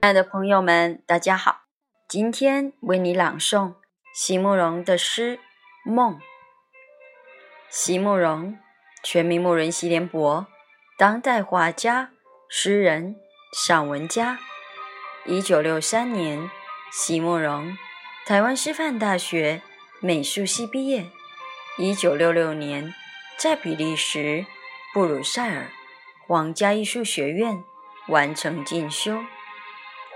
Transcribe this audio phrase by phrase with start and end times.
[0.00, 1.62] 亲爱的朋友们，大家好！
[2.06, 3.74] 今天为你朗诵
[4.14, 5.38] 席慕容的诗
[5.90, 6.14] 《梦》。
[7.68, 8.56] 席慕容，
[9.02, 10.46] 全名慕人席联博，
[10.96, 12.12] 当代画家、
[12.48, 13.16] 诗人、
[13.52, 14.38] 散文家。
[15.26, 16.48] 一九六三年，
[16.92, 17.76] 席慕容
[18.24, 19.62] 台湾师范大学
[20.00, 21.06] 美术系毕业。
[21.76, 22.94] 一九六六年，
[23.36, 24.46] 在比利时
[24.94, 25.72] 布鲁塞尔
[26.28, 27.64] 皇家艺术学院
[28.06, 29.24] 完成进修。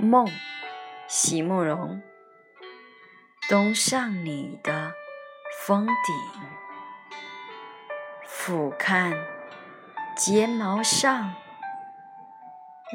[0.00, 0.30] 梦，
[1.08, 2.00] 席慕容。
[3.48, 4.94] 登上你的
[5.66, 5.94] 峰顶，
[8.24, 9.16] 俯瞰
[10.16, 11.34] 睫毛上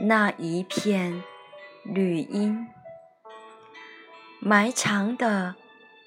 [0.04, 1.22] 那一片
[1.84, 2.70] 绿荫，
[4.40, 5.56] 埋藏的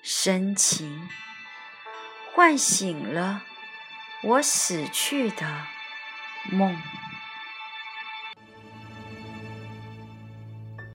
[0.03, 1.07] 深情，
[2.35, 3.43] 唤醒了
[4.23, 5.47] 我死去的
[6.51, 6.75] 梦。